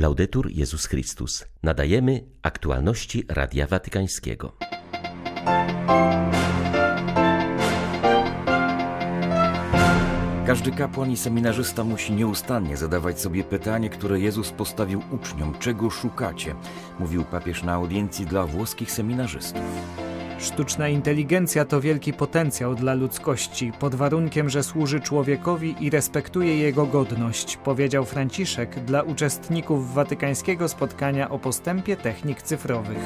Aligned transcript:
Laudetur 0.00 0.50
Jezus 0.50 0.86
Chrystus. 0.86 1.44
Nadajemy 1.62 2.24
aktualności 2.42 3.24
Radia 3.28 3.66
Watykańskiego. 3.66 4.52
Każdy 10.46 10.72
kapłan 10.72 11.10
i 11.10 11.16
seminarzysta 11.16 11.84
musi 11.84 12.12
nieustannie 12.12 12.76
zadawać 12.76 13.20
sobie 13.20 13.44
pytanie, 13.44 13.90
które 13.90 14.20
Jezus 14.20 14.50
postawił 14.50 15.02
uczniom: 15.10 15.58
czego 15.58 15.90
szukacie? 15.90 16.54
Mówił 16.98 17.24
papież 17.24 17.62
na 17.62 17.72
audiencji 17.72 18.26
dla 18.26 18.46
włoskich 18.46 18.92
seminarzystów. 18.92 19.62
Sztuczna 20.40 20.88
inteligencja 20.88 21.64
to 21.64 21.80
wielki 21.80 22.12
potencjał 22.12 22.74
dla 22.74 22.94
ludzkości, 22.94 23.72
pod 23.78 23.94
warunkiem, 23.94 24.48
że 24.48 24.62
służy 24.62 25.00
człowiekowi 25.00 25.74
i 25.80 25.90
respektuje 25.90 26.56
jego 26.56 26.86
godność, 26.86 27.56
powiedział 27.56 28.04
Franciszek 28.04 28.84
dla 28.84 29.02
uczestników 29.02 29.94
watykańskiego 29.94 30.68
spotkania 30.68 31.30
o 31.30 31.38
postępie 31.38 31.96
technik 31.96 32.42
cyfrowych. 32.42 32.98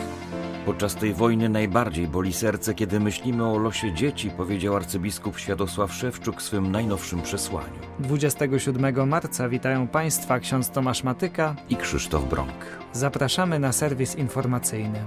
Podczas 0.66 0.95
tej 0.95 1.15
wojny 1.15 1.48
najbardziej 1.48 2.09
boli 2.09 2.33
serce, 2.33 2.74
kiedy 2.74 3.01
myślimy 3.01 3.46
o 3.46 3.59
losie 3.59 3.93
dzieci, 3.93 4.30
powiedział 4.30 4.77
arcybiskup 4.77 5.38
Światosław 5.38 5.93
Szewczuk 5.93 6.41
w 6.41 6.43
swym 6.43 6.73
najnowszym 6.73 7.23
przesłaniu. 7.23 7.80
27 7.98 9.09
marca 9.09 9.48
witają 9.48 9.88
Państwa 9.88 10.38
ksiądz 10.38 10.71
Tomasz 10.71 11.05
Matyka 11.05 11.57
i 11.69 11.77
Krzysztof 11.77 12.29
Brąk. 12.29 12.79
Zapraszamy 12.93 13.59
na 13.59 13.73
serwis 13.73 14.16
informacyjny. 14.16 15.05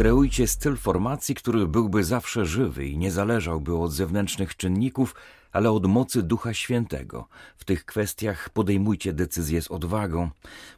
Kreujcie 0.00 0.46
styl 0.46 0.76
formacji, 0.76 1.34
który 1.34 1.66
byłby 1.66 2.04
zawsze 2.04 2.46
żywy 2.46 2.86
i 2.86 2.98
nie 2.98 3.10
zależałby 3.10 3.76
od 3.76 3.92
zewnętrznych 3.92 4.56
czynników, 4.56 5.14
ale 5.52 5.70
od 5.70 5.86
mocy 5.86 6.22
Ducha 6.22 6.54
Świętego. 6.54 7.28
W 7.56 7.64
tych 7.64 7.84
kwestiach 7.84 8.50
podejmujcie 8.50 9.12
decyzje 9.12 9.62
z 9.62 9.70
odwagą, 9.70 10.30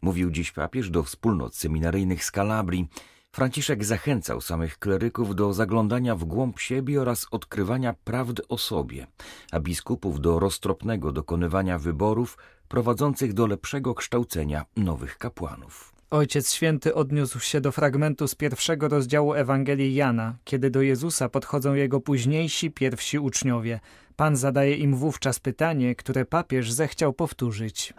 mówił 0.02 0.30
dziś 0.30 0.52
papież 0.52 0.90
do 0.90 1.02
wspólnot 1.02 1.56
seminaryjnych 1.56 2.24
z 2.24 2.30
Kalabrii. 2.30 2.88
Franciszek 3.32 3.84
zachęcał 3.84 4.40
samych 4.40 4.78
kleryków 4.78 5.34
do 5.34 5.52
zaglądania 5.52 6.16
w 6.16 6.24
głąb 6.24 6.58
siebie 6.58 7.00
oraz 7.00 7.26
odkrywania 7.30 7.94
prawd 8.04 8.42
o 8.48 8.58
sobie, 8.58 9.06
a 9.52 9.60
biskupów 9.60 10.20
do 10.20 10.38
roztropnego 10.38 11.12
dokonywania 11.12 11.78
wyborów 11.78 12.38
prowadzących 12.68 13.32
do 13.32 13.46
lepszego 13.46 13.94
kształcenia 13.94 14.64
nowych 14.76 15.18
kapłanów. 15.18 15.91
Ojciec 16.12 16.52
Święty 16.52 16.94
odniósł 16.94 17.40
się 17.40 17.60
do 17.60 17.72
fragmentu 17.72 18.28
z 18.28 18.34
pierwszego 18.34 18.88
rozdziału 18.88 19.34
Ewangelii 19.34 19.94
Jana, 19.94 20.36
kiedy 20.44 20.70
do 20.70 20.82
Jezusa 20.82 21.28
podchodzą 21.28 21.74
jego 21.74 22.00
późniejsi 22.00 22.70
pierwsi 22.70 23.18
uczniowie. 23.18 23.80
Pan 24.16 24.36
zadaje 24.36 24.76
im 24.76 24.96
wówczas 24.96 25.38
pytanie, 25.38 25.94
które 25.94 26.24
papież 26.24 26.72
zechciał 26.72 27.12
powtórzyć. 27.12 27.94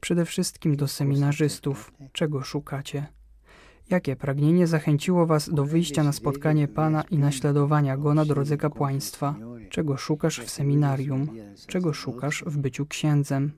Przede 0.00 0.24
wszystkim 0.24 0.76
do 0.76 0.88
seminarzystów. 0.88 1.92
Czego 2.12 2.42
szukacie? 2.42 3.06
Jakie 3.90 4.16
pragnienie 4.16 4.66
zachęciło 4.66 5.26
Was 5.26 5.50
do 5.54 5.64
wyjścia 5.64 6.02
na 6.02 6.12
spotkanie 6.12 6.68
Pana 6.68 7.02
i 7.10 7.18
naśladowania 7.18 7.96
Go 7.96 8.14
na 8.14 8.24
drodze 8.24 8.56
kapłaństwa? 8.56 9.34
Czego 9.70 9.96
szukasz 9.96 10.40
w 10.40 10.50
seminarium? 10.50 11.28
Czego 11.66 11.92
szukasz 11.92 12.44
w 12.46 12.58
byciu 12.58 12.86
księdzem? 12.86 13.52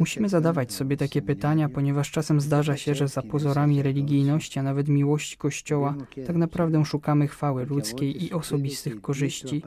Musimy 0.00 0.28
zadawać 0.28 0.72
sobie 0.72 0.96
takie 0.96 1.22
pytania, 1.22 1.68
ponieważ 1.68 2.10
czasem 2.10 2.40
zdarza 2.40 2.76
się, 2.76 2.94
że 2.94 3.08
za 3.08 3.22
pozorami 3.22 3.82
religijności, 3.82 4.58
a 4.58 4.62
nawet 4.62 4.88
miłości 4.88 5.36
Kościoła, 5.36 5.94
tak 6.26 6.36
naprawdę 6.36 6.84
szukamy 6.84 7.28
chwały 7.28 7.66
ludzkiej 7.66 8.24
i 8.24 8.32
osobistych 8.32 9.00
korzyści. 9.00 9.62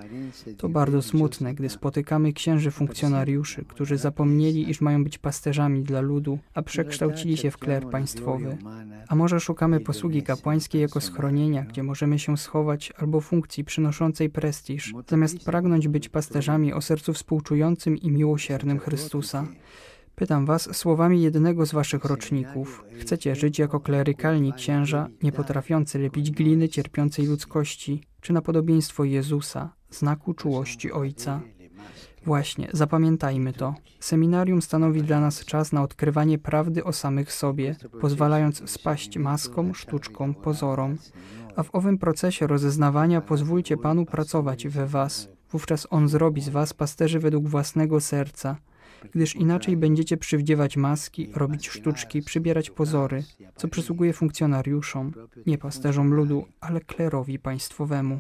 To 0.58 0.70
bardzo 0.70 1.02
smutne, 1.02 1.54
gdy 1.54 1.70
spotykamy 1.70 2.34
księży 2.34 2.72
funkcjonariuszy, 2.72 3.66
którzy 3.66 3.98
zapomnieli, 3.98 4.70
iż 4.70 4.82
mają 4.82 5.04
być 5.04 5.18
pasterzami 5.18 5.84
dla 5.84 6.02
ludu, 6.02 6.40
a 6.54 6.62
przekształcili 6.62 7.38
się 7.38 7.52
w 7.52 7.58
kler 7.58 7.90
państwowy. 7.90 8.58
A 9.08 9.16
może 9.16 9.40
szukamy 9.40 9.80
posługi 9.98 10.24
kapłańskiej 10.24 10.82
jako 10.82 11.02
schronienia, 11.02 11.64
gdzie 11.64 11.84
możemy 11.84 12.20
się 12.20 12.38
schować, 12.38 12.94
albo 12.98 13.22
funkcji 13.22 13.64
przynoszącej 13.64 14.30
prestiż, 14.30 14.94
zamiast 15.10 15.46
pragnąć 15.46 15.88
być 15.88 16.10
pasterzami 16.10 16.74
o 16.74 16.82
sercu 16.82 17.14
współczującym 17.14 17.98
i 17.98 18.12
miłosiernym 18.12 18.80
Chrystusa. 18.80 19.48
Pytam 20.16 20.46
was 20.46 20.78
słowami 20.78 21.22
jednego 21.22 21.66
z 21.66 21.72
waszych 21.72 22.06
roczników. 22.06 22.84
Chcecie 23.00 23.36
żyć 23.36 23.60
jako 23.60 23.80
klerykalni 23.80 24.54
księża, 24.54 25.08
nie 25.24 25.32
potrafiący 25.32 26.00
lepić 26.00 26.32
gliny 26.32 26.70
cierpiącej 26.70 27.26
ludzkości, 27.26 28.04
czy 28.22 28.34
na 28.34 28.42
podobieństwo 28.42 29.04
Jezusa, 29.04 29.74
znaku 29.90 30.34
czułości 30.34 30.92
Ojca? 30.92 31.42
Właśnie, 32.28 32.68
zapamiętajmy 32.74 33.54
to. 33.54 33.76
Seminarium 34.00 34.62
stanowi 34.62 35.04
dla 35.04 35.20
nas 35.20 35.46
czas 35.46 35.72
na 35.72 35.84
odkrywanie 35.84 36.38
prawdy 36.38 36.84
o 36.84 36.94
samych 36.94 37.34
sobie, 37.34 37.76
pozwalając 38.02 38.70
spaść 38.70 39.18
maskom, 39.18 39.76
sztuczkom, 39.76 40.34
pozorom. 40.34 40.98
A 41.56 41.64
w 41.64 41.76
owym 41.76 41.98
procesie 41.98 42.48
rozeznawania 42.48 43.22
pozwólcie 43.22 43.78
Panu 43.78 44.06
pracować 44.06 44.68
we 44.68 44.88
Was. 44.88 45.30
Wówczas 45.52 45.88
On 45.90 46.08
zrobi 46.08 46.42
z 46.42 46.50
Was 46.50 46.74
pasterzy 46.74 47.20
według 47.20 47.48
własnego 47.48 48.02
serca, 48.02 48.58
gdyż 49.14 49.36
inaczej 49.36 49.78
będziecie 49.78 50.18
przywdziewać 50.18 50.78
maski, 50.78 51.30
robić 51.36 51.70
sztuczki, 51.70 52.22
przybierać 52.22 52.70
pozory, 52.70 53.24
co 53.56 53.68
przysługuje 53.68 54.14
funkcjonariuszom, 54.14 55.14
nie 55.46 55.58
pasterzom 55.58 56.14
ludu, 56.14 56.46
ale 56.62 56.82
klerowi 56.82 57.40
państwowemu. 57.40 58.20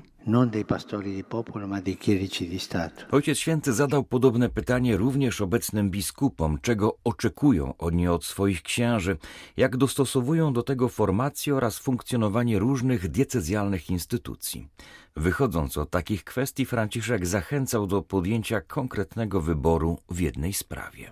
Ojciec 3.11 3.37
Święty 3.37 3.73
zadał 3.73 4.03
podobne 4.03 4.49
pytanie 4.49 4.97
również 4.97 5.41
obecnym 5.41 5.89
biskupom, 5.89 6.57
czego 6.61 6.97
oczekują 7.03 7.73
oni 7.77 8.07
od 8.07 8.25
swoich 8.25 8.61
księży, 8.61 9.17
jak 9.57 9.77
dostosowują 9.77 10.53
do 10.53 10.63
tego 10.63 10.89
formację 10.89 11.55
oraz 11.55 11.79
funkcjonowanie 11.79 12.59
różnych 12.59 13.07
diecezjalnych 13.07 13.89
instytucji. 13.89 14.67
Wychodząc 15.15 15.77
od 15.77 15.89
takich 15.89 16.23
kwestii, 16.23 16.65
Franciszek 16.65 17.25
zachęcał 17.25 17.87
do 17.87 18.01
podjęcia 18.01 18.61
konkretnego 18.61 19.41
wyboru 19.41 19.97
w 20.09 20.19
jednej 20.19 20.53
sprawie. 20.53 21.11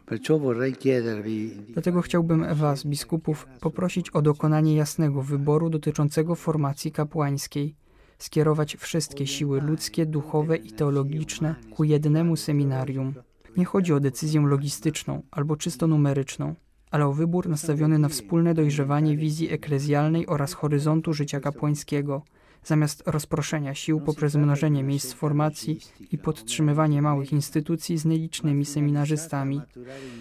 Dlatego 1.74 2.02
chciałbym 2.02 2.56
Was, 2.56 2.86
biskupów, 2.86 3.48
poprosić 3.62 4.10
o 4.10 4.22
dokonanie 4.22 4.76
jasnego 4.76 5.22
wyboru 5.22 5.70
dotyczącego 5.70 6.36
formacji 6.36 6.92
kapłańskiej 6.92 7.85
skierować 8.18 8.76
wszystkie 8.76 9.28
siły 9.28 9.62
ludzkie, 9.62 10.06
duchowe 10.06 10.58
i 10.58 10.72
teologiczne 10.72 11.56
ku 11.72 11.84
jednemu 11.84 12.36
seminarium. 12.36 13.14
Nie 13.58 13.66
chodzi 13.66 13.94
o 13.94 14.00
decyzję 14.00 14.42
logistyczną 14.42 15.22
albo 15.32 15.56
czysto 15.56 15.88
numeryczną, 15.88 16.56
ale 16.92 17.06
o 17.06 17.14
wybór 17.14 17.50
nastawiony 17.50 18.00
na 18.00 18.10
wspólne 18.10 18.54
dojrzewanie 18.54 19.18
wizji 19.18 19.52
eklezjalnej 19.52 20.28
oraz 20.28 20.54
horyzontu 20.54 21.14
życia 21.14 21.40
kapłańskiego– 21.40 22.22
zamiast 22.66 23.04
rozproszenia 23.06 23.74
sił 23.76 24.02
poprzez 24.02 24.36
mnożenie 24.36 24.84
miejsc 24.84 25.14
formacji 25.14 25.80
i 26.12 26.18
podtrzymywanie 26.18 27.02
małych 27.02 27.32
instytucji 27.32 27.98
z 27.98 28.06
nielicznymi 28.06 28.66
seminarzystami. 28.66 29.62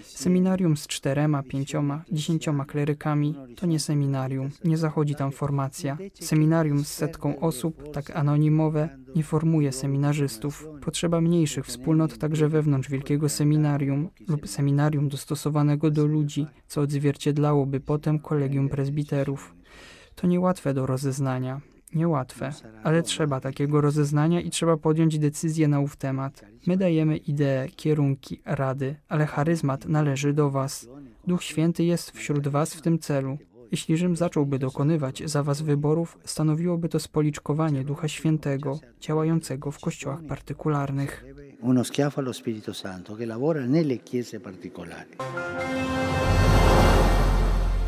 Seminarium 0.03 0.77
z 0.77 0.87
czterema, 0.87 1.43
pięcioma, 1.43 2.05
dziesięcioma 2.13 2.65
klerykami 2.65 3.35
to 3.57 3.67
nie 3.67 3.81
seminarium, 3.81 4.51
nie 4.65 4.77
zachodzi 4.77 5.15
tam 5.15 5.33
formacja. 5.33 5.99
Seminarium 6.21 6.85
z 6.85 6.89
setką 6.89 7.41
osób, 7.41 7.93
tak 7.93 8.17
anonimowe, 8.17 8.89
nie 9.17 9.23
formuje 9.23 9.73
seminarzystów. 9.73 10.69
Potrzeba 10.81 11.21
mniejszych 11.21 11.67
wspólnot 11.67 12.19
także 12.19 12.49
wewnątrz 12.49 12.89
wielkiego 12.89 13.29
seminarium 13.29 14.09
lub 14.29 14.49
seminarium 14.49 15.09
dostosowanego 15.09 15.91
do 15.91 16.07
ludzi, 16.07 16.47
co 16.67 16.81
odzwierciedlałoby 16.81 17.81
potem 17.81 18.19
kolegium 18.19 18.69
prezbiterów. 18.69 19.55
To 20.15 20.27
niełatwe 20.27 20.75
do 20.75 20.87
rozeznania 20.87 21.61
niełatwe, 21.95 22.53
ale 22.83 23.03
trzeba 23.03 23.41
takiego 23.41 23.81
rozeznania 23.81 24.41
i 24.41 24.51
trzeba 24.51 24.77
podjąć 24.77 25.19
decyzję 25.19 25.69
na 25.69 25.81
ów 25.81 25.97
temat. 25.97 26.45
My 26.67 26.77
dajemy 26.77 27.17
idee, 27.17 27.71
kierunki, 27.77 28.41
rady, 28.45 28.97
ale 29.09 29.27
charyzmat 29.27 29.87
należy 29.87 30.33
do 30.33 30.51
Was. 30.51 30.89
Duch 31.27 31.43
Święty 31.43 31.85
jest 31.85 32.11
wśród 32.11 32.49
Was 32.49 32.75
w 32.75 32.83
tym 32.83 32.99
celu. 32.99 33.39
Jeśli 33.71 33.97
Rzym 33.97 34.17
zacząłby 34.17 34.59
dokonywać 34.59 35.23
za 35.25 35.43
Was 35.43 35.63
wyborów, 35.63 36.19
stanowiłoby 36.25 36.89
to 36.89 37.01
spoliczkowanie 37.01 37.85
Ducha 37.85 38.09
Świętego, 38.09 38.79
działającego 39.01 39.71
w 39.71 39.81
kościołach 39.81 40.23
partykularnych. 40.29 41.25
Uno 41.61 41.85
schiaffo 41.85 42.21
allo 42.21 42.33
Spirito 42.33 42.75
Santo 42.75 43.17
che 43.17 43.27
lavora 43.27 43.67
nelle 43.67 43.99
chiese 43.99 44.41
particolari. 44.41 45.11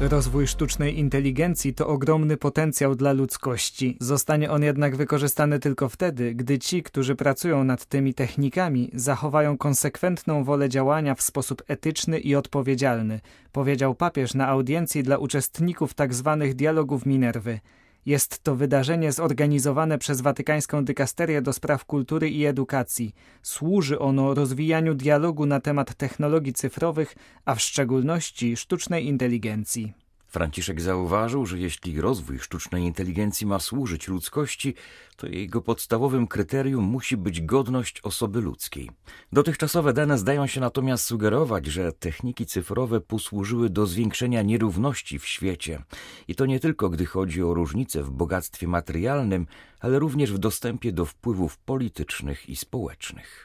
Rozwój 0.01 0.47
sztucznej 0.47 0.99
inteligencji 0.99 1.75
to 1.75 1.87
ogromny 1.89 2.37
potencjał 2.37 2.95
dla 2.95 3.13
ludzkości. 3.13 3.97
Zostanie 4.01 4.51
on 4.51 4.63
jednak 4.63 4.97
wykorzystany 4.97 5.59
tylko 5.59 5.89
wtedy, 5.89 6.35
gdy 6.35 6.59
ci, 6.59 6.83
którzy 6.83 7.15
pracują 7.15 7.65
nad 7.65 7.85
tymi 7.85 8.15
technikami, 8.15 8.91
zachowają 8.95 9.59
konsekwentną 9.59 10.45
wolę 10.45 10.69
działania 10.69 11.15
w 11.15 11.23
sposób 11.23 11.63
etyczny 11.69 12.19
i 12.19 12.35
odpowiedzialny, 12.35 13.21
powiedział 13.53 13.95
papież 13.95 14.35
na 14.35 14.49
audiencji 14.49 15.03
dla 15.03 15.19
uczestników 15.19 15.95
tzw. 15.95 16.37
Tak 16.41 16.55
dialogów 16.55 17.07
Minerwy. 17.07 17.61
Jest 18.07 18.43
to 18.43 18.57
wydarzenie 18.57 19.13
zorganizowane 19.13 19.99
przez 19.99 20.21
Watykańską 20.21 20.85
Dykasterię 20.85 21.43
do 21.43 21.53
Spraw 21.53 21.85
Kultury 21.85 22.31
i 22.31 22.45
Edukacji. 22.45 23.15
Służy 23.43 23.99
ono 23.99 24.35
rozwijaniu 24.35 24.95
dialogu 24.95 25.47
na 25.47 25.61
temat 25.61 25.95
technologii 25.95 26.53
cyfrowych, 26.53 27.15
a 27.45 27.55
w 27.55 27.61
szczególności 27.61 28.57
sztucznej 28.57 29.07
inteligencji. 29.07 30.06
Franciszek 30.37 30.81
zauważył, 30.81 31.47
że 31.47 31.59
jeśli 31.59 32.01
rozwój 32.01 32.39
sztucznej 32.39 32.83
inteligencji 32.83 33.47
ma 33.47 33.59
służyć 33.59 34.09
ludzkości, 34.09 34.75
to 35.17 35.27
jego 35.27 35.63
podstawowym 35.63 36.27
kryterium 36.27 36.85
musi 36.85 37.17
być 37.17 37.41
godność 37.41 38.01
osoby 38.01 38.41
ludzkiej. 38.41 38.91
Dotychczasowe 39.33 39.93
dane 39.93 40.19
zdają 40.19 40.47
się 40.47 40.61
natomiast 40.61 41.05
sugerować, 41.05 41.67
że 41.67 41.93
techniki 41.93 42.47
cyfrowe 42.47 43.01
posłużyły 43.01 43.71
do 43.71 43.87
zwiększenia 43.87 44.43
nierówności 44.43 45.19
w 45.19 45.27
świecie. 45.27 45.83
I 46.29 46.35
to 46.35 46.47
nie 46.47 46.61
tylko 46.61 46.91
gdy 46.91 47.07
chodzi 47.07 47.43
o 47.43 47.55
różnice 47.55 48.03
w 48.03 48.11
bogactwie 48.11 48.69
materialnym, 48.69 49.47
ale 49.81 49.99
również 49.99 50.33
w 50.33 50.39
dostępie 50.39 50.93
do 50.93 51.05
wpływów 51.05 51.59
politycznych 51.59 52.49
i 52.49 52.57
społecznych. 52.57 53.45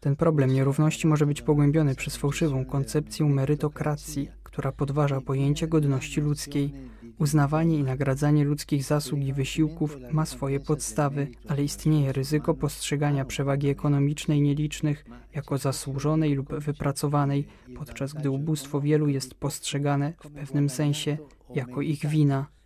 Ten 0.00 0.16
problem 0.16 0.52
nierówności 0.52 1.06
może 1.06 1.26
być 1.26 1.42
pogłębiony 1.42 1.94
przez 1.94 2.16
fałszywą 2.16 2.64
koncepcję 2.64 3.26
merytokracji, 3.26 4.28
która 4.42 4.72
podważa 4.72 5.20
pojęcie 5.20 5.68
godności 5.68 6.20
ludzkiej. 6.20 6.72
Uznawanie 7.18 7.78
i 7.78 7.82
nagradzanie 7.82 8.44
ludzkich 8.44 8.84
zasług 8.84 9.20
i 9.20 9.32
wysiłków 9.32 9.96
ma 10.12 10.26
swoje 10.26 10.60
podstawy, 10.60 11.28
ale 11.48 11.64
istnieje 11.64 12.12
ryzyko 12.12 12.54
postrzegania 12.54 13.24
przewagi 13.24 13.68
ekonomicznej 13.68 14.40
nielicznych 14.40 15.04
jako 15.34 15.58
zasłużonej 15.58 16.34
lub 16.34 16.54
wypracowanej, 16.54 17.46
podczas 17.76 18.12
gdy 18.12 18.30
ubóstwo 18.30 18.80
wielu 18.80 19.08
jest 19.08 19.34
postrzegane 19.34 20.12
w 20.24 20.30
pewnym 20.30 20.68
sensie 20.68 21.18
jako 21.54 21.82
ich 21.82 22.06
wina. 22.06 22.57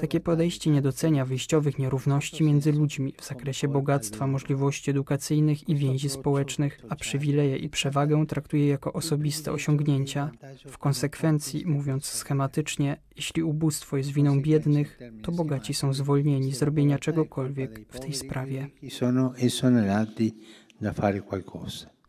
Takie 0.00 0.20
podejście 0.20 0.70
nie 0.70 0.82
docenia 0.82 1.24
wyjściowych 1.24 1.78
nierówności 1.78 2.44
między 2.44 2.72
ludźmi 2.72 3.14
w 3.20 3.26
zakresie 3.26 3.68
bogactwa, 3.68 4.26
możliwości 4.26 4.90
edukacyjnych 4.90 5.68
i 5.68 5.76
więzi 5.76 6.08
społecznych, 6.08 6.80
a 6.88 6.96
przywileje 6.96 7.56
i 7.56 7.68
przewagę 7.68 8.26
traktuje 8.26 8.68
jako 8.68 8.92
osobiste 8.92 9.52
osiągnięcia. 9.52 10.30
W 10.66 10.78
konsekwencji, 10.78 11.66
mówiąc 11.66 12.06
schematycznie, 12.06 13.00
jeśli 13.16 13.42
ubóstwo 13.42 13.96
jest 13.96 14.10
winą 14.10 14.42
biednych, 14.42 14.98
to 15.22 15.32
bogaci 15.32 15.74
są 15.74 15.92
zwolnieni 15.92 16.54
z 16.54 16.62
robienia 16.62 16.98
czegokolwiek 16.98 17.80
w 17.90 18.00
tej 18.00 18.14
sprawie. 18.14 18.68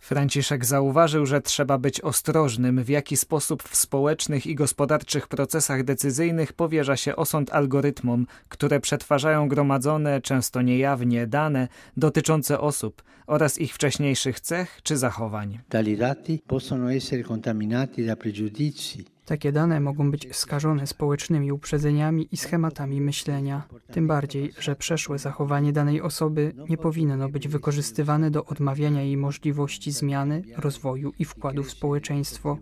Franciszek 0.06 0.66
zauważył, 0.66 1.26
że 1.26 1.42
trzeba 1.42 1.78
być 1.78 2.02
ostrożnym, 2.02 2.84
w 2.84 2.90
jaki 2.90 3.18
sposób 3.18 3.64
w 3.64 3.76
społecznych 3.76 4.48
i 4.48 4.56
gospodarczych 4.56 5.28
procesach 5.28 5.84
decyzyjnych 5.84 6.54
powierza 6.54 6.98
się 6.98 7.16
osąd 7.16 7.54
algorytmom, 7.54 8.28
które 8.50 8.80
przetwarzają 8.80 9.48
gromadzone, 9.48 10.22
często 10.22 10.62
niejawnie, 10.62 11.28
dane 11.28 11.68
dotyczące 11.98 12.60
osób 12.60 13.04
oraz 13.28 13.58
ich 13.62 13.74
wcześniejszych 13.74 14.40
cech 14.40 14.80
czy 14.84 14.98
zachowań. 14.98 15.60
Tali 15.70 15.98
dati 15.98 16.42
possono 16.48 16.94
essere 16.94 17.24
contaminati 17.24 18.06
da 18.06 18.16
pregiudizi 18.16 19.15
takie 19.26 19.52
dane 19.52 19.80
mogą 19.80 20.12
być 20.12 20.36
skażone 20.36 20.88
społecznymi 20.88 21.52
uprzedzeniami 21.52 22.28
i 22.32 22.38
schematami 22.38 23.02
myślenia. 23.02 23.64
Tym 23.92 24.08
bardziej, 24.08 24.52
że 24.60 24.76
przeszłe 24.76 25.20
zachowanie 25.20 25.74
danej 25.74 26.02
osoby 26.02 26.54
nie 26.70 26.78
powinno 26.78 27.30
być 27.30 27.48
wykorzystywane 27.48 28.32
do 28.32 28.46
odmawiania 28.46 29.02
jej 29.02 29.18
możliwości 29.18 29.92
zmiany, 29.92 30.44
rozwoju 30.58 31.14
i 31.20 31.26
wkładu 31.26 31.64
w 31.64 31.72
społeczeństwo. 31.72 32.58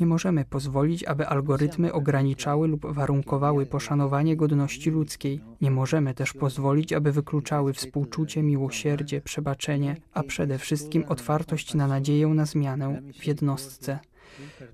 Nie 0.00 0.06
możemy 0.06 0.44
pozwolić, 0.44 1.04
aby 1.04 1.26
algorytmy 1.26 1.92
ograniczały 1.92 2.68
lub 2.68 2.86
warunkowały 2.86 3.66
poszanowanie 3.66 4.36
godności 4.36 4.90
ludzkiej. 4.90 5.40
Nie 5.60 5.70
możemy 5.70 6.14
też 6.14 6.32
pozwolić, 6.32 6.92
aby 6.92 7.12
wykluczały 7.12 7.72
współczucie, 7.72 8.42
miłosierdzie, 8.42 9.20
przebaczenie, 9.20 9.96
a 10.14 10.22
przede 10.22 10.58
wszystkim 10.58 11.04
otwartość 11.08 11.74
na 11.74 11.86
nadzieję 11.86 12.28
na 12.28 12.46
zmianę 12.46 13.02
w 13.20 13.26
jednostce. 13.26 13.98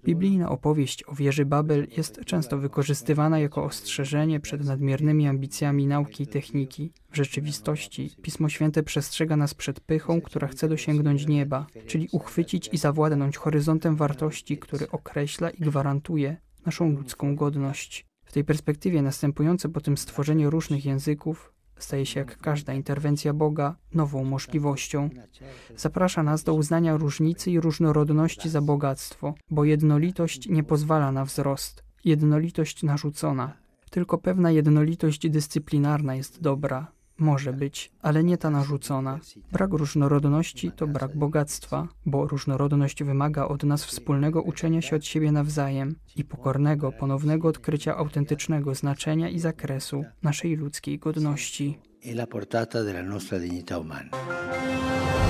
Biblijna 0.04 0.50
opowieść 0.50 1.04
o 1.06 1.14
wieży 1.14 1.44
Babel 1.44 1.86
jest 1.96 2.20
często 2.24 2.58
wykorzystywana 2.58 3.38
jako 3.38 3.64
ostrzeżenie 3.64 4.40
przed 4.40 4.64
nadmiernymi 4.64 5.28
ambicjami 5.28 5.86
nauki 5.86 6.22
i 6.22 6.26
techniki. 6.26 6.92
W 7.10 7.16
rzeczywistości 7.16 8.10
Pismo 8.22 8.48
Święte 8.48 8.82
przestrzega 8.82 9.36
nas 9.36 9.54
przed 9.54 9.80
pychą, 9.80 10.20
która 10.20 10.48
chce 10.48 10.68
dosięgnąć 10.68 11.26
nieba, 11.26 11.66
czyli 11.86 12.08
uchwycić 12.12 12.68
i 12.72 12.78
zawładnąć 12.78 13.36
horyzontem 13.36 13.96
wartości, 13.96 14.58
który 14.58 14.90
określa 14.90 15.50
i 15.50 15.60
gwarantuje 15.60 16.36
naszą 16.66 16.90
ludzką 16.90 17.36
godność. 17.36 18.06
W 18.24 18.32
tej 18.32 18.44
perspektywie 18.44 19.02
następujące 19.02 19.68
po 19.68 19.80
tym 19.80 19.96
stworzenie 19.96 20.50
różnych 20.50 20.84
języków 20.84 21.52
staje 21.78 22.06
się 22.06 22.20
jak 22.20 22.38
każda 22.38 22.74
interwencja 22.74 23.32
Boga 23.32 23.76
nową 23.94 24.24
możliwością. 24.24 25.10
Zaprasza 25.76 26.22
nas 26.22 26.44
do 26.44 26.54
uznania 26.54 26.96
różnicy 26.96 27.50
i 27.50 27.60
różnorodności 27.60 28.48
za 28.48 28.60
bogactwo, 28.60 29.34
bo 29.50 29.64
jednolitość 29.64 30.48
nie 30.48 30.64
pozwala 30.64 31.12
na 31.12 31.24
wzrost, 31.24 31.84
jednolitość 32.04 32.82
narzucona. 32.82 33.52
Tylko 33.90 34.18
pewna 34.18 34.50
jednolitość 34.50 35.28
dyscyplinarna 35.30 36.14
jest 36.14 36.42
dobra, 36.42 36.92
może 37.18 37.52
być, 37.52 37.90
ale 38.02 38.24
nie 38.24 38.38
ta 38.38 38.50
narzucona. 38.50 39.18
Brak 39.52 39.70
różnorodności 39.72 40.72
to 40.72 40.86
brak 40.86 41.16
bogactwa, 41.16 41.88
bo 42.06 42.26
różnorodność 42.26 43.04
wymaga 43.04 43.48
od 43.48 43.62
nas 43.62 43.84
wspólnego 43.84 44.42
uczenia 44.42 44.82
się 44.82 44.96
od 44.96 45.04
siebie 45.04 45.32
nawzajem 45.32 45.94
i 46.16 46.24
pokornego, 46.24 46.92
ponownego 46.92 47.48
odkrycia 47.48 47.96
autentycznego 47.96 48.74
znaczenia 48.74 49.28
i 49.28 49.38
zakresu 49.38 50.04
naszej 50.22 50.56
ludzkiej 50.56 50.98
godności. 50.98 51.78
E 52.04 52.12
la 52.12 52.26
portata 52.26 52.84
della 52.84 53.02
nostra 53.02 53.38
dignità 53.38 53.78
umana. 53.78 55.27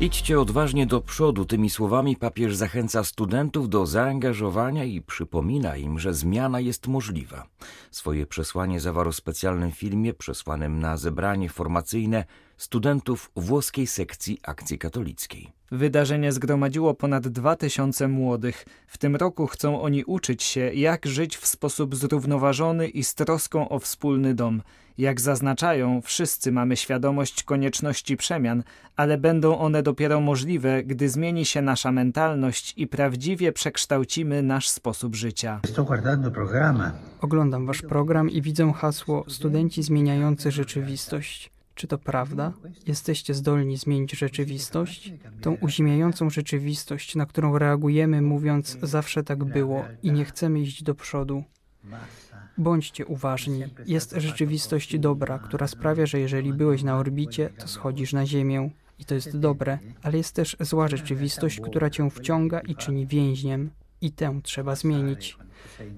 Idźcie 0.00 0.40
odważnie 0.40 0.86
do 0.86 1.00
przodu. 1.00 1.44
Tymi 1.44 1.70
słowami 1.70 2.16
papież 2.16 2.56
zachęca 2.56 3.04
studentów 3.04 3.68
do 3.68 3.86
zaangażowania 3.86 4.84
i 4.84 5.02
przypomina 5.02 5.76
im, 5.76 5.98
że 5.98 6.14
zmiana 6.14 6.60
jest 6.60 6.86
możliwa. 6.86 7.46
Swoje 7.90 8.26
przesłanie 8.26 8.80
zawarł 8.80 9.12
w 9.12 9.16
specjalnym 9.16 9.72
filmie 9.72 10.14
przesłanym 10.14 10.78
na 10.78 10.96
zebranie 10.96 11.48
formacyjne 11.48 12.24
studentów 12.62 13.30
włoskiej 13.36 13.86
sekcji 13.86 14.38
akcji 14.42 14.78
katolickiej. 14.78 15.52
Wydarzenie 15.72 16.32
zgromadziło 16.32 16.94
ponad 16.94 17.28
2000 17.28 18.08
młodych. 18.08 18.64
W 18.86 18.98
tym 18.98 19.16
roku 19.16 19.46
chcą 19.46 19.82
oni 19.82 20.04
uczyć 20.04 20.42
się, 20.42 20.60
jak 20.60 21.06
żyć 21.06 21.36
w 21.36 21.46
sposób 21.46 21.96
zrównoważony 21.96 22.88
i 22.88 23.04
z 23.04 23.14
troską 23.14 23.68
o 23.68 23.78
wspólny 23.78 24.34
dom. 24.34 24.62
Jak 24.98 25.20
zaznaczają, 25.20 26.00
wszyscy 26.00 26.52
mamy 26.52 26.76
świadomość 26.76 27.42
konieczności 27.42 28.16
przemian, 28.16 28.62
ale 28.96 29.18
będą 29.18 29.58
one 29.58 29.82
dopiero 29.82 30.20
możliwe, 30.20 30.82
gdy 30.84 31.08
zmieni 31.08 31.44
się 31.44 31.62
nasza 31.62 31.92
mentalność 31.92 32.74
i 32.76 32.86
prawdziwie 32.86 33.52
przekształcimy 33.52 34.42
nasz 34.42 34.68
sposób 34.68 35.14
życia. 35.14 35.60
Oglądam 37.20 37.66
wasz 37.66 37.82
program 37.82 38.30
i 38.30 38.42
widzę 38.42 38.72
hasło 38.72 39.24
Studenci 39.28 39.82
zmieniający 39.82 40.50
rzeczywistość. 40.50 41.51
Czy 41.74 41.86
to 41.86 41.98
prawda? 41.98 42.52
Jesteście 42.86 43.34
zdolni 43.34 43.76
zmienić 43.76 44.12
rzeczywistość? 44.12 45.12
Tą 45.40 45.54
uziemiającą 45.54 46.30
rzeczywistość, 46.30 47.14
na 47.14 47.26
którą 47.26 47.58
reagujemy, 47.58 48.22
mówiąc 48.22 48.78
zawsze 48.82 49.22
tak 49.22 49.44
było 49.44 49.84
i 50.02 50.12
nie 50.12 50.24
chcemy 50.24 50.60
iść 50.60 50.82
do 50.82 50.94
przodu. 50.94 51.44
Bądźcie 52.58 53.06
uważni. 53.06 53.64
Jest 53.86 54.14
rzeczywistość 54.16 54.98
dobra, 54.98 55.38
która 55.38 55.66
sprawia, 55.66 56.06
że 56.06 56.20
jeżeli 56.20 56.52
byłeś 56.52 56.82
na 56.82 56.96
orbicie, 56.96 57.50
to 57.58 57.68
schodzisz 57.68 58.12
na 58.12 58.26
Ziemię. 58.26 58.70
I 58.98 59.04
to 59.04 59.14
jest 59.14 59.38
dobre, 59.38 59.78
ale 60.02 60.16
jest 60.16 60.34
też 60.34 60.56
zła 60.60 60.88
rzeczywistość, 60.88 61.60
która 61.60 61.90
cię 61.90 62.10
wciąga 62.10 62.60
i 62.60 62.74
czyni 62.74 63.06
więźniem. 63.06 63.70
I 64.00 64.12
tę 64.12 64.40
trzeba 64.42 64.76
zmienić. 64.76 65.38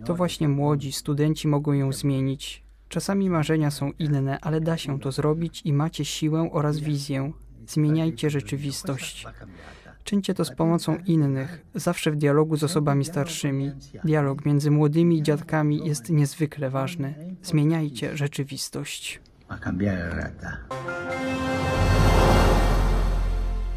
To 0.04 0.14
właśnie 0.14 0.48
młodzi 0.48 0.92
studenci 0.92 1.48
mogą 1.48 1.72
ją 1.72 1.92
zmienić. 1.92 2.63
Czasami 2.88 3.30
marzenia 3.30 3.70
są 3.70 3.92
inne, 3.98 4.38
ale 4.40 4.60
da 4.60 4.76
się 4.76 5.00
to 5.00 5.12
zrobić 5.12 5.62
i 5.64 5.72
macie 5.72 6.04
siłę 6.04 6.48
oraz 6.52 6.78
wizję. 6.78 7.32
Zmieniajcie 7.66 8.30
rzeczywistość. 8.30 9.26
Czyńcie 10.04 10.34
to 10.34 10.44
z 10.44 10.54
pomocą 10.54 10.96
innych, 11.06 11.64
zawsze 11.74 12.10
w 12.10 12.16
dialogu 12.16 12.56
z 12.56 12.64
osobami 12.64 13.04
starszymi. 13.04 13.72
Dialog 14.04 14.44
między 14.44 14.70
młodymi 14.70 15.18
i 15.18 15.22
dziadkami 15.22 15.86
jest 15.86 16.10
niezwykle 16.10 16.70
ważny. 16.70 17.36
Zmieniajcie 17.42 18.16
rzeczywistość. 18.16 19.20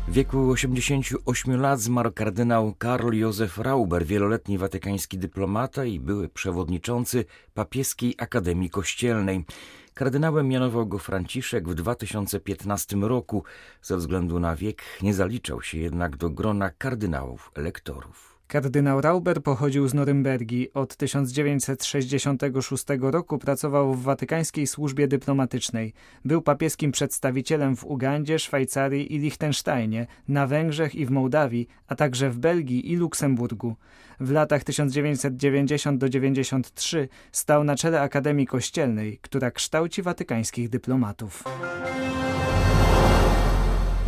W 0.07 0.13
wieku 0.13 0.51
88 0.51 1.61
lat 1.61 1.79
zmarł 1.79 2.11
kardynał 2.11 2.73
Karl 2.77 3.13
Józef 3.13 3.57
Rauber, 3.57 4.05
wieloletni 4.05 4.57
watykański 4.57 5.17
dyplomata 5.17 5.85
i 5.85 5.99
były 5.99 6.29
przewodniczący 6.29 7.25
Papieskiej 7.53 8.15
Akademii 8.17 8.69
Kościelnej. 8.69 9.45
Kardynałem 9.93 10.47
mianował 10.47 10.85
go 10.85 10.99
Franciszek 10.99 11.69
w 11.69 11.73
2015 11.73 12.97
roku. 12.97 13.43
Ze 13.81 13.97
względu 13.97 14.39
na 14.39 14.55
wiek 14.55 14.81
nie 15.01 15.13
zaliczał 15.13 15.61
się 15.61 15.77
jednak 15.77 16.17
do 16.17 16.29
grona 16.29 16.69
kardynałów 16.69 17.51
elektorów. 17.55 18.36
Kardynał 18.47 19.01
Rauber 19.01 19.43
pochodził 19.43 19.87
z 19.87 19.93
Norymbergi. 19.93 20.73
Od 20.73 20.95
1966 20.95 22.85
roku 23.01 23.37
pracował 23.37 23.93
w 23.93 24.03
watykańskiej 24.03 24.67
służbie 24.67 25.07
dyplomatycznej. 25.07 25.93
Był 26.25 26.41
papieskim 26.41 26.91
przedstawicielem 26.91 27.75
w 27.75 27.85
Ugandzie, 27.85 28.39
Szwajcarii 28.39 29.15
i 29.15 29.19
Liechtensteinie, 29.19 30.07
na 30.27 30.47
Węgrzech 30.47 30.95
i 30.95 31.05
w 31.05 31.11
Mołdawii, 31.11 31.67
a 31.87 31.95
także 31.95 32.29
w 32.29 32.37
Belgii 32.37 32.91
i 32.91 32.95
Luksemburgu. 32.95 33.75
W 34.19 34.31
latach 34.31 34.63
1990-93 34.63 37.07
stał 37.31 37.63
na 37.63 37.75
czele 37.75 38.01
Akademii 38.01 38.47
Kościelnej, 38.47 39.19
która 39.21 39.51
kształci 39.51 40.01
watykańskich 40.01 40.69
dyplomatów. 40.69 41.43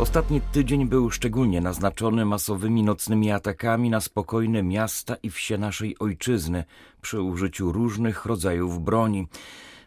Ostatni 0.00 0.40
tydzień 0.40 0.88
był 0.88 1.10
szczególnie 1.10 1.60
naznaczony 1.60 2.24
masowymi 2.24 2.82
nocnymi 2.82 3.30
atakami 3.30 3.90
na 3.90 4.00
spokojne 4.00 4.62
miasta 4.62 5.16
i 5.22 5.30
wsie 5.30 5.58
naszej 5.58 5.98
ojczyzny 5.98 6.64
przy 7.00 7.20
użyciu 7.22 7.72
różnych 7.72 8.26
rodzajów 8.26 8.84
broni. 8.84 9.26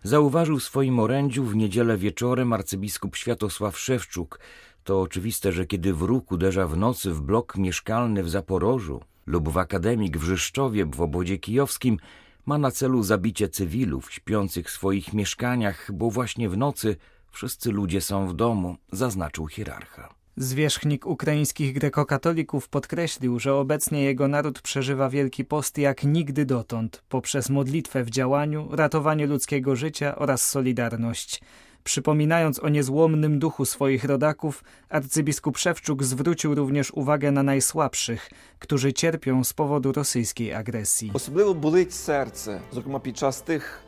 Zauważył 0.03 0.59
w 0.59 0.63
swoim 0.63 0.99
orędziu 0.99 1.43
w 1.43 1.55
niedzielę 1.55 1.97
wieczorem 1.97 2.53
arcybiskup 2.53 3.15
Światosław 3.15 3.79
Szewczuk. 3.79 4.39
To 4.83 5.01
oczywiste, 5.01 5.51
że 5.51 5.65
kiedy 5.65 5.93
wróg 5.93 6.31
uderza 6.31 6.67
w 6.67 6.77
nocy 6.77 7.11
w 7.11 7.21
blok 7.21 7.57
mieszkalny 7.57 8.23
w 8.23 8.29
Zaporożu 8.29 9.01
lub 9.25 9.49
w 9.49 9.57
akademik 9.57 10.17
w 10.17 10.23
Rzeszczowie 10.23 10.85
w 10.85 11.01
obodzie 11.01 11.37
kijowskim, 11.37 11.97
ma 12.45 12.57
na 12.57 12.71
celu 12.71 13.03
zabicie 13.03 13.49
cywilów 13.49 14.13
śpiących 14.13 14.67
w 14.67 14.71
swoich 14.71 15.13
mieszkaniach, 15.13 15.91
bo 15.93 16.09
właśnie 16.09 16.49
w 16.49 16.57
nocy 16.57 16.97
Wszyscy 17.33 17.71
ludzie 17.71 18.01
są 18.01 18.27
w 18.27 18.33
domu, 18.33 18.75
zaznaczył 18.91 19.47
hierarcha. 19.47 20.13
Zwierzchnik 20.37 21.05
ukraińskich 21.05 21.73
grekokatolików 21.73 22.69
podkreślił, 22.69 23.39
że 23.39 23.55
obecnie 23.55 24.03
jego 24.03 24.27
naród 24.27 24.61
przeżywa 24.61 25.09
Wielki 25.09 25.45
Post 25.45 25.77
jak 25.77 26.03
nigdy 26.03 26.45
dotąd, 26.45 27.03
poprzez 27.09 27.49
modlitwę 27.49 28.03
w 28.03 28.09
działaniu, 28.09 28.67
ratowanie 28.71 29.27
ludzkiego 29.27 29.75
życia 29.75 30.15
oraz 30.15 30.49
solidarność. 30.49 31.41
Przypominając 31.83 32.59
o 32.59 32.69
niezłomnym 32.69 33.39
duchu 33.39 33.65
swoich 33.65 34.03
rodaków, 34.03 34.63
arcybiskup 34.89 35.57
Szewczuk 35.57 36.03
zwrócił 36.03 36.55
również 36.55 36.91
uwagę 36.91 37.31
na 37.31 37.43
najsłabszych, 37.43 38.29
którzy 38.59 38.93
cierpią 38.93 39.43
z 39.43 39.53
powodu 39.53 39.91
rosyjskiej 39.91 40.53
agresji. 40.53 41.11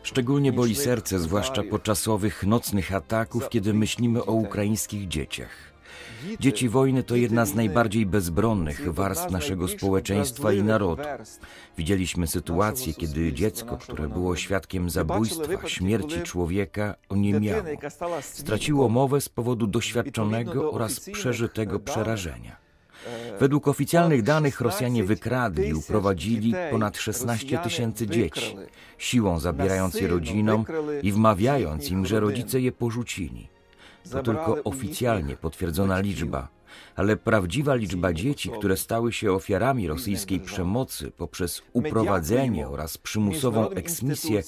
Szczególnie 0.04 0.54
boli 0.54 0.76
serce, 0.76 1.20
zwłaszcza 1.20 1.64
podczas 1.64 2.08
owych 2.08 2.44
nocnych 2.44 2.94
ataków, 2.96 3.50
kiedy 3.50 3.74
myślimy 3.74 4.26
o 4.26 4.32
ukraińskich 4.32 5.08
dzieciach. 5.08 5.75
Dzieci 6.40 6.70
wojny 6.70 7.04
to 7.04 7.16
jedna 7.16 7.46
z 7.46 7.56
najbardziej 7.56 8.06
bezbronnych 8.06 8.94
warstw 8.94 9.32
naszego 9.32 9.68
społeczeństwa 9.68 10.54
i 10.54 10.64
narodu. 10.64 11.04
Widzieliśmy 11.78 12.28
sytuację, 12.28 12.94
kiedy 12.94 13.34
dziecko, 13.34 13.78
które 13.78 14.08
było 14.08 14.36
świadkiem 14.36 14.90
zabójstwa, 14.90 15.68
śmierci 15.68 16.22
człowieka, 16.22 16.96
oniemiało. 17.10 17.64
Straciło 18.22 18.90
mowę 18.90 19.22
z 19.22 19.30
powodu 19.30 19.68
doświadczonego 19.68 20.72
oraz 20.72 21.00
przeżytego 21.00 21.80
przerażenia. 21.80 22.66
Według 23.40 23.68
oficjalnych 23.68 24.24
danych 24.24 24.62
Rosjanie 24.62 25.04
wykradli 25.04 25.68
i 25.68 25.74
uprowadzili 25.74 26.54
ponad 26.72 26.98
16 26.98 27.58
tysięcy 27.58 28.08
dzieci, 28.08 28.56
siłą 28.98 29.40
zabierając 29.40 29.94
je 29.96 30.08
rodzinom 30.08 30.66
i 31.02 31.12
wmawiając 31.12 31.90
im, 31.90 32.06
że 32.06 32.20
rodzice 32.20 32.62
je 32.62 32.72
porzucili. 32.72 33.55
To 34.12 34.24
tylko 34.24 34.64
oficjalnie 34.64 35.36
potwierdzona 35.36 36.00
liczba, 36.00 36.48
ale 36.96 37.18
prawdziwa 37.18 37.76
liczba 37.76 38.14
dzieci, 38.14 38.50
które 38.50 38.78
stały 38.78 39.14
się 39.14 39.32
ofiarami 39.32 39.88
rosyjskiej 39.88 40.40
przemocy 40.40 41.12
poprzez 41.12 41.62
uprowadzenie 41.74 42.68
oraz 42.68 42.98
przymusową 42.98 43.70
eksmisję, 43.70 44.44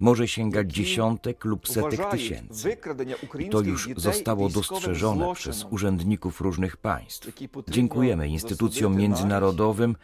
może 0.00 0.28
sięgać 0.28 0.72
dziesiątek 0.72 1.44
lub 1.44 1.68
setek 1.68 2.10
tysięcy. 2.10 2.76
I 3.38 3.48
to 3.48 3.60
już 3.60 3.88
zostało 3.96 4.48
dostrzeżone 4.48 5.34
przez 5.34 5.66
urzędników 5.70 6.40
różnych 6.40 6.76
państw. 6.76 7.32
Dziękujemy 7.68 8.28
instytucjom 8.28 8.96
międzynarodowym, 8.96 9.96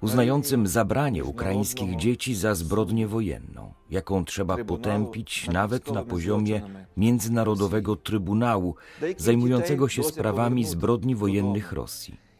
uznającym 0.00 0.66
zabranie 0.66 1.24
ukraińskich 1.24 1.96
dzieci 1.96 2.34
za 2.34 2.54
zbrodnię 2.54 3.06
wojenną, 3.06 3.74
jaką 3.90 4.24
trzeba 4.24 4.64
potępić 4.64 5.48
nawet 5.48 5.92
na 5.92 6.02
poziomie 6.02 6.62
Międzynarodowego 6.96 7.96
Trybunału 7.96 8.74
zajmującego 9.16 9.88
się 9.88 10.02
sprawami 10.02 10.64
zbrodni 10.64 11.14
wojennych 11.14 11.72
Rosji. 11.72 12.30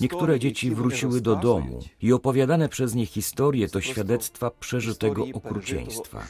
Niektóre 0.00 0.38
dzieci 0.38 0.70
wróciły 0.70 1.20
do 1.20 1.36
domu 1.36 1.80
i 2.02 2.12
opowiadane 2.12 2.68
przez 2.68 2.94
nie 2.94 3.06
historie 3.06 3.68
to 3.68 3.80
świadectwa 3.80 4.50
przeżytego 4.50 5.26
okrucieństwa. 5.34 6.22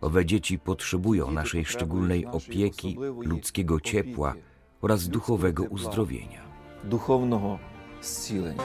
Owe 0.00 0.26
dzieci 0.26 0.58
potrzebują 0.58 1.30
naszej 1.30 1.64
szczególnej 1.64 2.26
opieki, 2.26 2.96
ludzkiego 3.20 3.80
ciepła 3.80 4.34
oraz 4.80 5.08
duchowego 5.08 5.64
uzdrowienia. 5.64 6.42
Duchownego 6.84 7.58
zcilenia. 8.00 8.62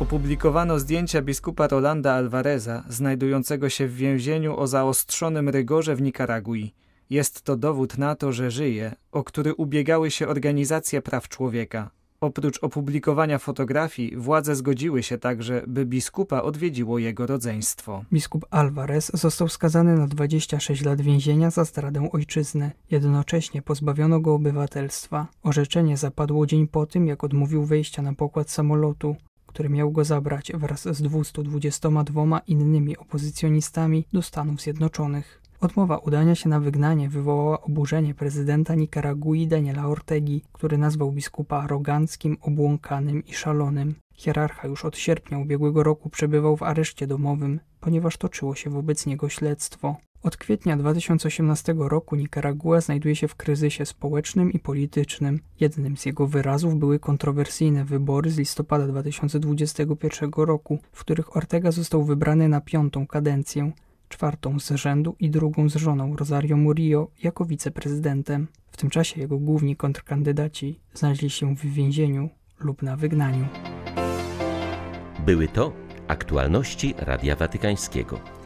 Opublikowano 0.00 0.78
zdjęcia 0.78 1.22
biskupa 1.22 1.68
Rolanda 1.68 2.12
Alvareza, 2.12 2.84
znajdującego 2.88 3.68
się 3.68 3.86
w 3.86 3.96
więzieniu 3.96 4.56
o 4.56 4.66
zaostrzonym 4.66 5.48
rygorze 5.48 5.96
w 5.96 6.02
Nikaragui. 6.02 6.74
Jest 7.10 7.42
to 7.42 7.56
dowód 7.56 7.98
na 7.98 8.14
to, 8.14 8.32
że 8.32 8.50
żyje, 8.50 8.94
o 9.12 9.24
który 9.24 9.54
ubiegały 9.54 10.10
się 10.10 10.28
organizacje 10.28 11.02
praw 11.02 11.28
człowieka. 11.28 11.90
Oprócz 12.20 12.58
opublikowania 12.62 13.38
fotografii, 13.38 14.16
władze 14.16 14.56
zgodziły 14.56 15.02
się 15.02 15.18
także, 15.18 15.62
by 15.66 15.86
biskupa 15.86 16.42
odwiedziło 16.42 16.98
jego 16.98 17.26
rodzeństwo. 17.26 18.04
Biskup 18.12 18.46
Alvarez 18.50 19.10
został 19.14 19.48
skazany 19.48 19.96
na 19.96 20.06
26 20.06 20.84
lat 20.84 21.00
więzienia 21.00 21.50
za 21.50 21.64
zdradę 21.64 22.08
ojczyzny. 22.12 22.70
Jednocześnie 22.90 23.62
pozbawiono 23.62 24.20
go 24.20 24.34
obywatelstwa. 24.34 25.26
Orzeczenie 25.42 25.96
zapadło 25.96 26.46
dzień 26.46 26.68
po 26.68 26.86
tym, 26.86 27.06
jak 27.06 27.24
odmówił 27.24 27.64
wejścia 27.64 28.02
na 28.02 28.14
pokład 28.14 28.50
samolotu 28.50 29.16
który 29.56 29.68
miał 29.68 29.90
go 29.90 30.04
zabrać 30.04 30.52
wraz 30.54 30.82
z 30.96 31.02
222 31.02 32.40
innymi 32.46 32.96
opozycjonistami 32.96 34.04
do 34.12 34.22
Stanów 34.22 34.60
Zjednoczonych. 34.60 35.42
Odmowa 35.60 35.98
udania 35.98 36.34
się 36.34 36.48
na 36.48 36.60
wygnanie 36.60 37.08
wywołała 37.08 37.60
oburzenie 37.60 38.14
prezydenta 38.14 38.74
Nikaragui 38.74 39.46
Daniela 39.46 39.86
Ortegi, 39.86 40.42
który 40.52 40.78
nazwał 40.78 41.12
biskupa 41.12 41.56
aroganckim, 41.56 42.36
obłąkanym 42.40 43.26
i 43.26 43.34
szalonym. 43.34 43.94
Hierarcha 44.14 44.68
już 44.68 44.84
od 44.84 44.96
sierpnia 44.96 45.38
ubiegłego 45.38 45.82
roku 45.82 46.10
przebywał 46.10 46.56
w 46.56 46.62
areszcie 46.62 47.06
domowym, 47.06 47.60
ponieważ 47.80 48.16
toczyło 48.16 48.54
się 48.54 48.70
wobec 48.70 49.06
niego 49.06 49.28
śledztwo. 49.28 49.96
Od 50.26 50.36
kwietnia 50.36 50.76
2018 50.76 51.74
roku 51.78 52.16
Nikaragua 52.16 52.80
znajduje 52.80 53.16
się 53.16 53.28
w 53.28 53.34
kryzysie 53.34 53.86
społecznym 53.86 54.52
i 54.52 54.58
politycznym. 54.58 55.40
Jednym 55.60 55.96
z 55.96 56.06
jego 56.06 56.26
wyrazów 56.26 56.78
były 56.78 56.98
kontrowersyjne 56.98 57.84
wybory 57.84 58.30
z 58.30 58.38
listopada 58.38 58.86
2021 58.86 60.30
roku, 60.36 60.78
w 60.92 61.00
których 61.00 61.36
Ortega 61.36 61.70
został 61.70 62.04
wybrany 62.04 62.48
na 62.48 62.60
piątą 62.60 63.06
kadencję, 63.06 63.72
czwartą 64.08 64.60
z 64.60 64.70
rzędu 64.70 65.16
i 65.20 65.30
drugą 65.30 65.68
z 65.68 65.74
żoną 65.74 66.16
Rosario 66.16 66.56
Murillo 66.56 67.08
jako 67.22 67.44
wiceprezydentem. 67.44 68.46
W 68.70 68.76
tym 68.76 68.90
czasie 68.90 69.20
jego 69.20 69.38
główni 69.38 69.76
kontrkandydaci 69.76 70.80
znaleźli 70.94 71.30
się 71.30 71.56
w 71.56 71.60
więzieniu 71.60 72.28
lub 72.60 72.82
na 72.82 72.96
wygnaniu. 72.96 73.46
Były 75.26 75.48
to 75.48 75.72
aktualności 76.08 76.94
Radia 76.98 77.36
Watykańskiego. 77.36 78.45